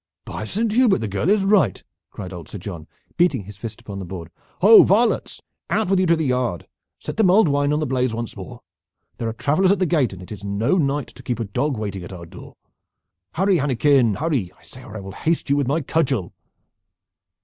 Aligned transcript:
"By 0.25 0.45
Saint 0.45 0.71
Hubert, 0.71 0.97
the 1.01 1.07
girl 1.07 1.29
is 1.29 1.45
right!" 1.45 1.83
cried 2.09 2.33
old 2.33 2.49
Sir 2.49 2.57
John, 2.57 2.87
beating 3.17 3.43
his 3.43 3.55
fist 3.55 3.79
upon 3.81 3.99
the 3.99 4.03
board. 4.05 4.31
"Ho, 4.61 4.81
varlets, 4.83 5.43
out 5.69 5.91
with 5.91 5.99
you 5.99 6.07
to 6.07 6.15
the 6.15 6.25
yard! 6.25 6.65
Set 6.97 7.17
the 7.17 7.23
mulled 7.23 7.47
wine 7.47 7.71
on 7.71 7.79
the 7.79 7.85
blaze 7.85 8.11
once 8.11 8.35
more! 8.35 8.61
There 9.17 9.29
are 9.29 9.33
travelers 9.33 9.71
at 9.71 9.77
the 9.77 9.85
gate, 9.85 10.11
and 10.11 10.19
it 10.23 10.31
is 10.31 10.43
no 10.43 10.79
night 10.79 11.09
to 11.09 11.21
keep 11.21 11.39
a 11.39 11.45
dog 11.45 11.77
waiting 11.77 12.03
at 12.03 12.11
our 12.11 12.25
door. 12.25 12.55
Hurry, 13.35 13.57
Hannekin! 13.57 14.15
Hurry, 14.15 14.51
I 14.57 14.63
say, 14.63 14.83
or 14.83 14.97
I 14.97 15.01
will 15.01 15.11
haste 15.11 15.51
you 15.51 15.55
with 15.55 15.67
my 15.67 15.81
cudgel!" 15.81 16.33